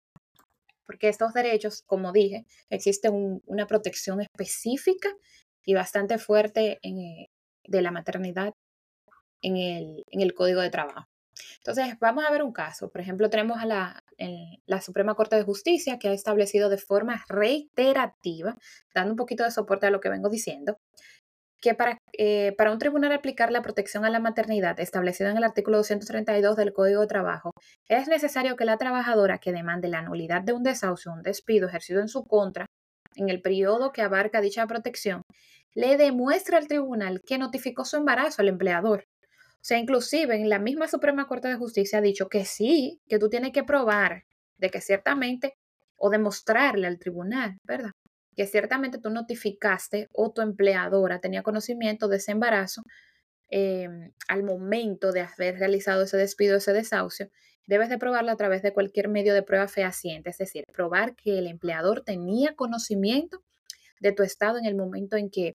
Porque 0.86 1.08
estos 1.08 1.32
derechos, 1.32 1.82
como 1.86 2.12
dije, 2.12 2.44
existe 2.68 3.08
una 3.10 3.66
protección 3.66 4.20
específica 4.20 5.08
y 5.64 5.74
bastante 5.74 6.18
fuerte 6.18 6.78
en, 6.82 6.98
eh, 6.98 7.30
de 7.66 7.82
la 7.82 7.90
maternidad 7.90 8.52
en 9.42 9.56
el, 9.56 10.02
en 10.10 10.20
el 10.20 10.34
Código 10.34 10.60
de 10.60 10.70
Trabajo. 10.70 11.06
Entonces, 11.58 11.98
vamos 12.00 12.24
a 12.24 12.30
ver 12.30 12.42
un 12.42 12.52
caso. 12.52 12.90
Por 12.90 13.00
ejemplo, 13.00 13.30
tenemos 13.30 13.58
a 13.60 13.66
la, 13.66 14.04
la, 14.66 14.80
Suprema 14.80 15.14
Corte 15.14 15.36
de 15.36 15.42
Justicia 15.42 15.98
que 15.98 16.08
ha 16.08 16.12
establecido 16.12 16.68
de 16.68 16.78
forma 16.78 17.24
reiterativa, 17.28 18.56
dando 18.94 19.12
un 19.12 19.16
poquito 19.16 19.44
de 19.44 19.50
soporte 19.50 19.86
a 19.86 19.90
lo 19.90 20.00
que 20.00 20.08
vengo 20.08 20.28
diciendo, 20.28 20.78
que 21.60 21.74
para, 21.74 21.98
eh, 22.12 22.54
para 22.58 22.72
un 22.72 22.78
tribunal 22.78 23.12
aplicar 23.12 23.50
la 23.50 23.62
protección 23.62 24.04
a 24.04 24.10
la 24.10 24.20
maternidad 24.20 24.78
establecida 24.80 25.30
en 25.30 25.38
el 25.38 25.44
artículo 25.44 25.78
232 25.78 26.56
del 26.56 26.74
Código 26.74 27.00
de 27.00 27.06
Trabajo, 27.06 27.52
es 27.88 28.06
necesario 28.06 28.56
que 28.56 28.66
la 28.66 28.76
trabajadora 28.76 29.38
que 29.38 29.52
demande 29.52 29.88
la 29.88 30.02
nulidad 30.02 30.42
de 30.42 30.52
un 30.52 30.62
desahucio 30.62 31.12
un 31.12 31.22
despido 31.22 31.66
ejercido 31.66 32.00
en 32.02 32.08
su 32.08 32.24
contra 32.24 32.66
en 33.16 33.30
el 33.30 33.40
periodo 33.40 33.92
que 33.92 34.02
abarca 34.02 34.40
dicha 34.40 34.66
protección, 34.66 35.22
le 35.74 35.96
demuestre 35.96 36.56
al 36.56 36.68
tribunal 36.68 37.22
que 37.26 37.38
notificó 37.38 37.84
su 37.84 37.96
embarazo 37.96 38.42
al 38.42 38.48
empleador 38.48 39.04
sea, 39.66 39.78
inclusive 39.78 40.36
en 40.36 40.50
la 40.50 40.58
misma 40.58 40.88
Suprema 40.88 41.26
Corte 41.26 41.48
de 41.48 41.56
Justicia 41.56 41.98
ha 41.98 42.02
dicho 42.02 42.28
que 42.28 42.44
sí, 42.44 43.00
que 43.08 43.18
tú 43.18 43.30
tienes 43.30 43.52
que 43.52 43.64
probar 43.64 44.24
de 44.58 44.70
que 44.70 44.80
ciertamente, 44.80 45.56
o 45.96 46.10
demostrarle 46.10 46.86
al 46.86 46.98
tribunal, 46.98 47.58
¿verdad? 47.64 47.92
Que 48.36 48.46
ciertamente 48.46 48.98
tú 48.98 49.10
notificaste 49.10 50.08
o 50.12 50.32
tu 50.32 50.42
empleadora 50.42 51.20
tenía 51.20 51.42
conocimiento 51.42 52.08
de 52.08 52.18
ese 52.18 52.32
embarazo 52.32 52.82
em, 53.50 54.12
al 54.28 54.42
momento 54.42 55.12
de 55.12 55.22
haber 55.22 55.58
realizado 55.58 56.02
ese 56.04 56.16
despido, 56.16 56.56
ese 56.58 56.72
desahucio, 56.72 57.30
debes 57.66 57.88
de 57.88 57.98
probarlo 57.98 58.32
a 58.32 58.36
través 58.36 58.62
de 58.62 58.72
cualquier 58.72 59.08
medio 59.08 59.34
de 59.34 59.42
prueba 59.42 59.68
fehaciente, 59.68 60.30
es 60.30 60.38
decir, 60.38 60.64
probar 60.72 61.14
que 61.16 61.38
el 61.38 61.46
empleador 61.46 62.02
tenía 62.02 62.54
conocimiento 62.54 63.42
de 64.00 64.12
tu 64.12 64.22
estado 64.22 64.58
en 64.58 64.66
el 64.66 64.74
momento 64.74 65.16
en 65.16 65.30
que 65.30 65.54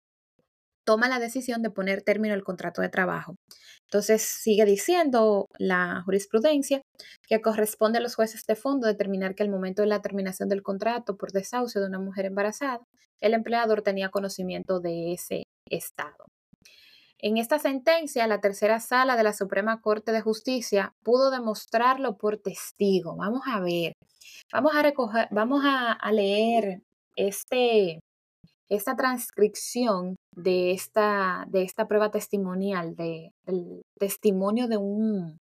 toma 0.85 1.09
la 1.09 1.19
decisión 1.19 1.63
de 1.63 1.71
poner 1.71 2.03
término 2.03 2.35
al 2.35 2.45
contrato 2.45 2.83
de 2.83 2.89
trabajo. 2.89 3.36
Entonces, 3.85 4.23
sigue 4.23 4.65
diciendo 4.65 5.47
la 5.59 6.03
jurisprudencia 6.05 6.83
que 7.29 7.41
corresponde 7.41 7.99
a 7.99 8.03
los 8.03 8.17
jueces 8.17 8.45
de 8.47 8.57
fondo 8.57 8.87
determinar 8.87 9.35
que 9.35 9.43
al 9.45 9.51
momento 9.51 9.83
de 9.83 9.89
la 9.89 10.03
terminación 10.03 10.49
del 10.49 10.63
contrato 10.63 11.17
por 11.17 11.33
desahucio 11.33 11.81
de 11.81 11.87
una 11.87 12.01
mujer 12.01 12.27
embarazada, 12.27 12.81
el 13.21 13.35
empleador 13.35 13.83
tenía 13.83 14.11
conocimiento 14.11 14.81
de 14.81 15.13
ese 15.13 15.45
estado. 15.71 16.27
En 17.19 17.39
esta 17.39 17.59
sentencia, 17.59 18.27
la 18.27 18.41
tercera 18.41 18.79
sala 18.79 19.17
de 19.17 19.23
la 19.23 19.33
Suprema 19.33 19.81
Corte 19.81 20.13
de 20.13 20.21
Justicia 20.21 20.93
pudo 21.03 21.31
demostrarlo 21.31 22.19
por 22.19 22.37
testigo. 22.39 23.17
Vamos 23.17 23.43
a 23.47 23.61
ver, 23.61 23.95
vamos 24.53 24.75
a 24.75 24.83
recoger, 24.83 25.29
vamos 25.31 25.63
a, 25.65 25.99
leer 26.13 26.83
este, 27.17 28.01
esta 28.69 28.97
transcripción 28.97 30.17
de 30.35 30.73
esta, 30.73 31.45
de 31.49 31.63
esta 31.63 31.87
prueba 31.87 32.11
testimonial, 32.11 32.97
de, 32.97 33.33
del 33.45 33.83
testimonio 33.99 34.69
de, 34.69 34.77
un, 34.77 35.39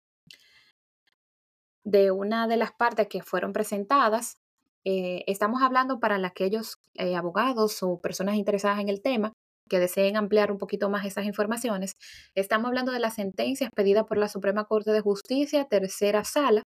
de 1.85 2.11
una 2.11 2.47
de 2.47 2.57
las 2.57 2.73
partes 2.73 3.09
que 3.09 3.23
fueron 3.23 3.53
presentadas. 3.53 4.37
Eh, 4.85 5.25
estamos 5.27 5.63
hablando 5.63 5.99
para 6.01 6.25
aquellos 6.27 6.77
eh, 6.95 7.17
abogados 7.17 7.83
o 7.83 8.01
personas 8.01 8.37
interesadas 8.37 8.81
en 8.81 8.89
el 8.89 9.03
tema 9.03 9.33
que 9.69 9.79
deseen 9.79 10.17
ampliar 10.17 10.51
un 10.51 10.59
poquito 10.59 10.89
más 10.89 11.05
esas 11.05 11.27
informaciones. 11.27 11.93
Estamos 12.35 12.69
hablando 12.69 12.91
de 12.91 13.01
la 13.01 13.11
sentencia 13.11 13.67
expedida 13.67 14.07
por 14.07 14.17
la 14.17 14.29
Suprema 14.29 14.65
Corte 14.65 14.93
de 14.93 15.03
Justicia, 15.03 15.67
tercera 15.67 16.25
sala, 16.25 16.63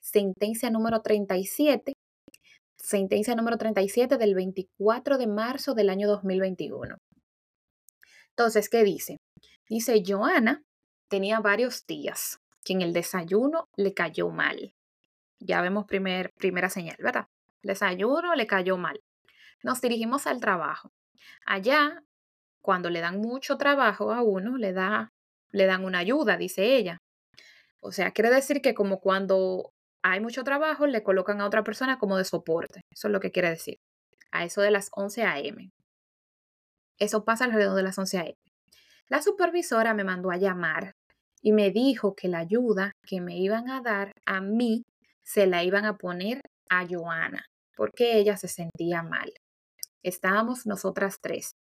sentencia 0.00 0.70
número 0.70 1.02
37, 1.02 1.92
sentencia 2.78 3.34
número 3.34 3.58
37 3.58 4.16
del 4.16 4.34
24 4.34 5.18
de 5.18 5.26
marzo 5.26 5.74
del 5.74 5.90
año 5.90 6.08
2021. 6.08 6.96
Entonces, 8.30 8.68
¿qué 8.68 8.84
dice? 8.84 9.18
Dice, 9.68 10.02
Joana 10.06 10.62
tenía 11.08 11.40
varios 11.40 11.86
días 11.86 12.40
que 12.64 12.72
en 12.72 12.82
el 12.82 12.92
desayuno 12.92 13.68
le 13.76 13.94
cayó 13.94 14.30
mal. 14.30 14.74
Ya 15.40 15.60
vemos 15.60 15.86
primer, 15.86 16.32
primera 16.34 16.70
señal, 16.70 16.96
¿verdad? 16.98 17.26
Desayuno 17.62 18.34
le 18.34 18.46
cayó 18.46 18.76
mal. 18.76 19.00
Nos 19.62 19.80
dirigimos 19.80 20.26
al 20.26 20.40
trabajo. 20.40 20.92
Allá, 21.44 22.02
cuando 22.60 22.90
le 22.90 23.00
dan 23.00 23.18
mucho 23.18 23.56
trabajo 23.56 24.12
a 24.12 24.22
uno, 24.22 24.56
le, 24.56 24.72
da, 24.72 25.12
le 25.50 25.66
dan 25.66 25.84
una 25.84 25.98
ayuda, 25.98 26.36
dice 26.36 26.76
ella. 26.76 27.02
O 27.80 27.92
sea, 27.92 28.12
quiere 28.12 28.30
decir 28.30 28.60
que 28.60 28.74
como 28.74 29.00
cuando 29.00 29.72
hay 30.02 30.20
mucho 30.20 30.44
trabajo, 30.44 30.86
le 30.86 31.02
colocan 31.02 31.40
a 31.40 31.46
otra 31.46 31.64
persona 31.64 31.98
como 31.98 32.16
de 32.16 32.24
soporte. 32.24 32.82
Eso 32.90 33.08
es 33.08 33.12
lo 33.12 33.20
que 33.20 33.30
quiere 33.30 33.50
decir. 33.50 33.78
A 34.30 34.44
eso 34.44 34.60
de 34.60 34.70
las 34.70 34.90
11 34.92 35.24
a.m. 35.24 35.70
Eso 36.98 37.24
pasa 37.24 37.44
alrededor 37.44 37.76
de 37.76 37.82
las 37.82 37.98
11 37.98 38.18
a.m. 38.18 38.34
La 39.08 39.22
supervisora 39.22 39.94
me 39.94 40.04
mandó 40.04 40.30
a 40.30 40.36
llamar 40.36 40.92
y 41.40 41.52
me 41.52 41.70
dijo 41.70 42.14
que 42.14 42.28
la 42.28 42.38
ayuda 42.38 42.92
que 43.06 43.20
me 43.20 43.38
iban 43.38 43.70
a 43.70 43.80
dar 43.80 44.12
a 44.26 44.40
mí 44.40 44.84
se 45.22 45.46
la 45.46 45.62
iban 45.64 45.84
a 45.84 45.96
poner 45.96 46.42
a 46.68 46.86
Joana, 46.86 47.44
porque 47.76 48.18
ella 48.18 48.36
se 48.36 48.48
sentía 48.48 49.02
mal. 49.02 49.32
Estábamos 50.02 50.66
nosotras 50.66 51.18
tres. 51.20 51.52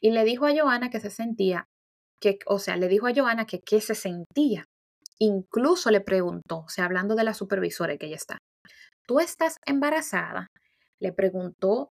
Y 0.00 0.10
le 0.10 0.24
dijo 0.24 0.46
a 0.46 0.54
Joana 0.54 0.90
que 0.90 1.00
se 1.00 1.10
sentía, 1.10 1.66
que, 2.20 2.38
o 2.46 2.58
sea, 2.58 2.76
le 2.76 2.88
dijo 2.88 3.06
a 3.06 3.14
Joana 3.14 3.46
que 3.46 3.60
qué 3.60 3.80
se 3.80 3.94
sentía. 3.94 4.64
Incluso 5.22 5.90
le 5.90 6.00
preguntó, 6.00 6.60
o 6.60 6.68
sea, 6.68 6.86
hablando 6.86 7.14
de 7.14 7.24
la 7.24 7.34
supervisora 7.34 7.96
que 7.98 8.06
ella 8.06 8.16
está, 8.16 8.38
¿tú 9.06 9.20
estás 9.20 9.56
embarazada? 9.66 10.46
Le 10.98 11.12
preguntó 11.12 11.90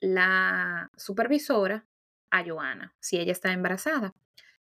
la 0.00 0.88
supervisora 0.96 1.84
a 2.30 2.42
Joana 2.44 2.94
si 2.98 3.18
ella 3.18 3.32
está 3.32 3.52
embarazada. 3.52 4.12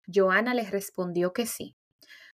Joana 0.05 0.53
les 0.53 0.69
respondió 0.69 1.33
que 1.33 1.47
sí. 1.47 1.75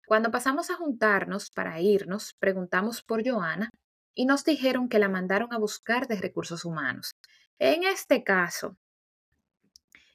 Cuando 0.07 0.31
pasamos 0.31 0.71
a 0.71 0.77
juntarnos 0.77 1.51
para 1.51 1.81
irnos, 1.81 2.35
preguntamos 2.39 3.03
por 3.03 3.29
Joana 3.29 3.71
y 4.15 4.27
nos 4.27 4.45
dijeron 4.45 4.89
que 4.89 5.01
la 5.01 5.09
mandaron 5.09 5.53
a 5.53 5.59
buscar 5.59 6.07
de 6.07 6.15
recursos 6.15 6.65
humanos. 6.65 7.11
En 7.59 7.83
este 7.83 8.23
caso, 8.23 8.77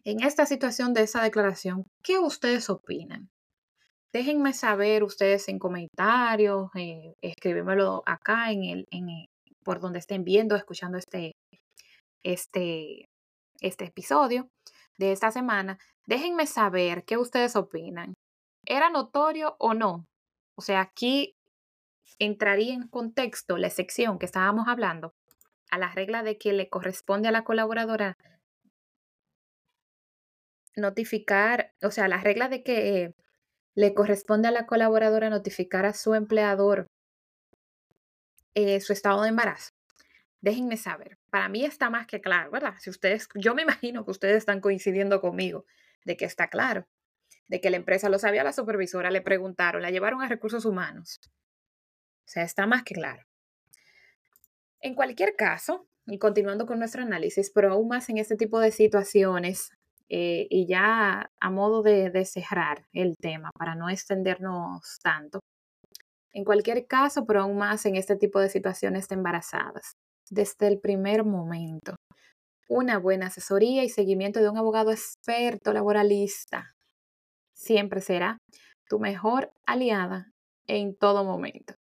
en 0.05 0.23
esta 0.23 0.45
situación 0.45 0.93
de 0.93 1.03
esa 1.03 1.21
declaración, 1.21 1.85
¿qué 2.01 2.19
ustedes 2.19 2.69
opinan? 2.69 3.29
Déjenme 4.13 4.53
saber 4.53 5.03
ustedes 5.03 5.47
en 5.47 5.57
comentarios, 5.57 6.69
eh, 6.75 7.13
escríbemelo 7.21 8.03
acá 8.05 8.51
en 8.51 8.63
el, 8.65 8.87
en 8.91 9.25
por 9.63 9.79
donde 9.79 9.99
estén 9.99 10.23
viendo, 10.23 10.55
escuchando 10.55 10.97
este, 10.97 11.33
este, 12.23 13.05
este 13.61 13.85
episodio 13.85 14.49
de 14.97 15.11
esta 15.11 15.31
semana, 15.31 15.77
déjenme 16.07 16.45
saber 16.45 17.05
qué 17.05 17.17
ustedes 17.17 17.55
opinan. 17.55 18.13
¿Era 18.65 18.89
notorio 18.89 19.55
o 19.59 19.73
no? 19.73 20.05
O 20.57 20.61
sea, 20.61 20.81
aquí 20.81 21.33
entraría 22.19 22.73
en 22.73 22.87
contexto 22.87 23.57
la 23.57 23.69
sección 23.69 24.19
que 24.19 24.25
estábamos 24.25 24.67
hablando 24.67 25.13
a 25.71 25.77
la 25.77 25.91
regla 25.91 26.21
de 26.21 26.37
que 26.37 26.53
le 26.53 26.69
corresponde 26.69 27.29
a 27.29 27.31
la 27.31 27.43
colaboradora 27.43 28.17
notificar, 30.75 31.71
o 31.81 31.91
sea, 31.91 32.07
la 32.07 32.21
regla 32.21 32.49
de 32.49 32.63
que 32.63 33.13
le 33.75 33.93
corresponde 33.93 34.47
a 34.47 34.51
la 34.51 34.65
colaboradora 34.65 35.29
notificar 35.29 35.85
a 35.85 35.93
su 35.93 36.13
empleador 36.15 36.87
eh, 38.53 38.81
su 38.81 38.91
estado 38.91 39.21
de 39.21 39.29
embarazo. 39.29 39.71
Déjenme 40.41 40.75
saber. 40.75 41.17
Para 41.29 41.47
mí 41.49 41.63
está 41.63 41.89
más 41.89 42.07
que 42.07 42.19
claro, 42.19 42.51
¿verdad? 42.51 42.73
Si 42.79 42.89
ustedes, 42.89 43.29
yo 43.35 43.55
me 43.55 43.61
imagino 43.61 44.03
que 44.03 44.11
ustedes 44.11 44.37
están 44.37 44.59
coincidiendo 44.59 45.21
conmigo 45.21 45.65
de 46.03 46.17
que 46.17 46.25
está 46.25 46.49
claro, 46.49 46.87
de 47.47 47.61
que 47.61 47.69
la 47.69 47.77
empresa 47.77 48.09
lo 48.09 48.19
sabía, 48.19 48.43
la 48.43 48.53
supervisora 48.53 49.11
le 49.11 49.21
preguntaron, 49.21 49.81
la 49.81 49.91
llevaron 49.91 50.21
a 50.21 50.27
recursos 50.27 50.65
humanos. 50.65 51.19
O 52.25 52.29
sea, 52.31 52.43
está 52.43 52.65
más 52.65 52.83
que 52.83 52.95
claro. 52.95 53.23
En 54.79 54.95
cualquier 54.95 55.35
caso, 55.35 55.87
y 56.07 56.17
continuando 56.17 56.65
con 56.65 56.79
nuestro 56.79 57.03
análisis, 57.03 57.51
pero 57.53 57.71
aún 57.71 57.87
más 57.87 58.09
en 58.09 58.17
este 58.17 58.35
tipo 58.35 58.59
de 58.59 58.71
situaciones, 58.71 59.71
eh, 60.13 60.45
y 60.49 60.67
ya 60.67 61.31
a 61.39 61.49
modo 61.49 61.83
de, 61.83 62.09
de 62.09 62.25
cerrar 62.25 62.85
el 62.91 63.15
tema, 63.15 63.49
para 63.57 63.75
no 63.75 63.89
extendernos 63.89 64.99
tanto, 65.01 65.39
en 66.33 66.43
cualquier 66.43 66.85
caso, 66.85 67.25
pero 67.25 67.43
aún 67.43 67.57
más 67.57 67.85
en 67.85 67.95
este 67.95 68.17
tipo 68.17 68.41
de 68.41 68.49
situaciones 68.49 69.07
de 69.07 69.15
embarazadas, 69.15 69.93
desde 70.29 70.67
el 70.67 70.81
primer 70.81 71.23
momento, 71.23 71.95
una 72.67 72.97
buena 72.99 73.27
asesoría 73.27 73.85
y 73.85 73.89
seguimiento 73.89 74.41
de 74.41 74.49
un 74.49 74.57
abogado 74.57 74.91
experto 74.91 75.71
laboralista 75.71 76.65
siempre 77.53 78.01
será 78.01 78.37
tu 78.89 78.99
mejor 78.99 79.51
aliada 79.65 80.31
en 80.67 80.93
todo 80.95 81.23
momento. 81.23 81.75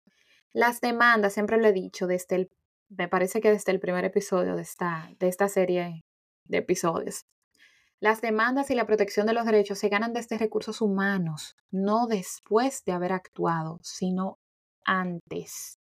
Las 0.54 0.82
demandas, 0.82 1.34
siempre 1.34 1.58
lo 1.58 1.68
he 1.68 1.74
dicho, 1.74 2.08
desde 2.08 2.36
el, 2.36 2.50
me 2.90 3.08
parece 3.08 3.40
que 3.40 3.52
desde 3.52 3.72
el 3.72 3.80
primer 3.80 4.04
episodio 4.04 4.56
de 4.56 4.64
esta, 4.64 5.10
de 5.20 5.28
esta 5.30 5.48
serie 5.48 6.02
de 6.46 6.58
episodios, 6.58 7.22
las 8.00 8.22
demandas 8.22 8.70
y 8.70 8.76
la 8.76 8.86
protección 8.86 9.26
de 9.26 9.34
los 9.34 9.46
derechos 9.46 9.80
se 9.80 9.90
ganan 9.90 10.14
desde 10.14 10.38
recursos 10.38 10.82
humanos, 10.82 11.56
no 11.72 12.06
después 12.08 12.84
de 12.86 12.92
haber 12.92 13.12
actuado, 13.12 13.80
sino 13.82 14.38
antes. 14.86 15.80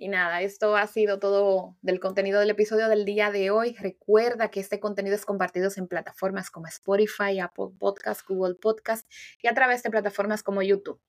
Y 0.00 0.08
nada, 0.08 0.42
esto 0.42 0.76
ha 0.76 0.86
sido 0.86 1.18
todo 1.18 1.76
del 1.82 1.98
contenido 2.00 2.40
del 2.40 2.50
episodio 2.50 2.88
del 2.88 3.04
día 3.04 3.30
de 3.30 3.50
hoy. 3.50 3.74
Recuerda 3.78 4.48
que 4.48 4.60
este 4.60 4.80
contenido 4.80 5.16
es 5.16 5.26
compartido 5.26 5.68
en 5.76 5.88
plataformas 5.88 6.50
como 6.50 6.66
Spotify, 6.68 7.40
Apple 7.40 7.70
Podcast, 7.78 8.26
Google 8.26 8.54
Podcast 8.54 9.10
y 9.42 9.48
a 9.48 9.54
través 9.54 9.82
de 9.82 9.90
plataformas 9.90 10.42
como 10.42 10.62
YouTube. 10.62 11.00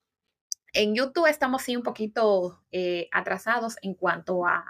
En 0.74 0.96
YouTube 0.96 1.28
estamos 1.28 1.62
sí 1.62 1.78
un 1.78 1.84
poquito 1.84 2.64
eh, 2.72 3.08
atrasados 3.12 3.78
en 3.84 3.94
cuanto 3.94 4.46
a, 4.46 4.66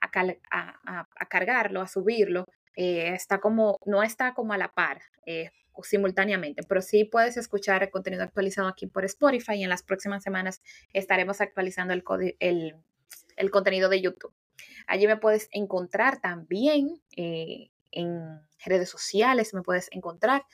a 0.00 1.28
cargarlo, 1.28 1.82
a 1.82 1.88
subirlo, 1.88 2.46
eh, 2.76 3.14
está 3.14 3.38
como, 3.38 3.78
no 3.84 4.02
está 4.02 4.34
como 4.34 4.52
a 4.52 4.58
la 4.58 4.72
par 4.72 5.02
eh, 5.26 5.50
simultáneamente, 5.82 6.62
pero 6.62 6.82
sí 6.82 7.04
puedes 7.04 7.36
escuchar 7.36 7.82
el 7.82 7.90
contenido 7.90 8.22
actualizado 8.22 8.68
aquí 8.68 8.86
por 8.86 9.04
Spotify 9.04 9.54
y 9.54 9.64
en 9.64 9.70
las 9.70 9.82
próximas 9.82 10.22
semanas 10.22 10.62
estaremos 10.92 11.40
actualizando 11.40 11.92
el, 11.92 12.04
el, 13.36 13.50
contenido 13.50 13.88
de 13.88 14.00
YouTube. 14.00 14.34
Allí 14.86 15.06
me 15.06 15.16
puedes 15.16 15.48
encontrar 15.52 16.20
también 16.20 17.00
eh, 17.16 17.70
en 17.90 18.40
redes 18.64 18.88
sociales, 18.88 19.54
me 19.54 19.62
puedes 19.62 19.88
encontrar 19.92 20.44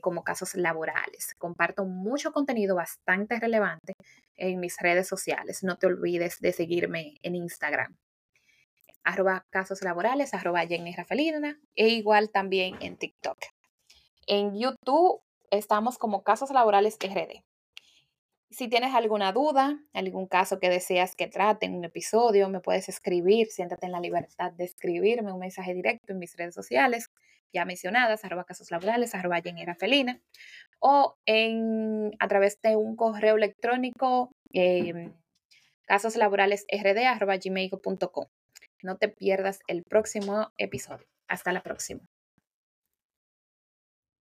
como 0.00 0.24
casos 0.24 0.56
laborales. 0.56 1.36
Comparto 1.38 1.84
mucho 1.84 2.32
contenido 2.32 2.74
bastante 2.74 3.38
relevante 3.38 3.92
en 4.34 4.58
mis 4.58 4.76
redes 4.80 5.06
sociales. 5.06 5.62
No 5.62 5.78
te 5.78 5.86
olvides 5.86 6.40
de 6.40 6.50
seguirme 6.50 7.20
en 7.22 7.36
Instagram 7.36 7.96
arroba 9.10 9.46
casos 9.50 9.82
laborales, 9.82 10.34
arroba 10.34 10.66
Jenny 10.66 10.94
Rafelina, 10.94 11.58
e 11.74 11.88
igual 11.88 12.30
también 12.30 12.76
en 12.80 12.96
TikTok. 12.96 13.38
En 14.26 14.58
YouTube 14.58 15.22
estamos 15.50 15.98
como 15.98 16.22
Casos 16.22 16.50
Laborales 16.50 16.96
RD. 17.02 17.42
Si 18.50 18.68
tienes 18.68 18.94
alguna 18.94 19.32
duda, 19.32 19.78
algún 19.92 20.26
caso 20.26 20.58
que 20.58 20.68
deseas 20.68 21.14
que 21.14 21.28
trate 21.28 21.66
en 21.66 21.74
un 21.74 21.84
episodio, 21.84 22.48
me 22.48 22.60
puedes 22.60 22.88
escribir, 22.88 23.46
siéntate 23.48 23.86
en 23.86 23.92
la 23.92 24.00
libertad 24.00 24.52
de 24.52 24.64
escribirme 24.64 25.32
un 25.32 25.38
mensaje 25.38 25.72
directo 25.72 26.12
en 26.12 26.18
mis 26.18 26.36
redes 26.36 26.54
sociales, 26.54 27.10
ya 27.52 27.64
mencionadas, 27.64 28.24
arroba 28.24 28.44
casos 28.44 28.70
laborales, 28.70 29.14
arroba 29.14 29.40
Jenny 29.40 29.64
Rafelina, 29.64 30.20
o 30.80 31.16
en, 31.26 32.12
a 32.18 32.28
través 32.28 32.60
de 32.62 32.76
un 32.76 32.96
correo 32.96 33.36
electrónico, 33.36 34.30
eh, 34.52 35.10
casoslaboralesrd, 35.86 36.98
arroba 37.06 37.36
gmail.com. 37.36 38.26
No 38.82 38.96
te 38.96 39.08
pierdas 39.08 39.60
el 39.66 39.84
próximo 39.84 40.52
episodio. 40.56 41.06
Hasta 41.28 41.52
la 41.52 41.62
próxima. 41.62 42.00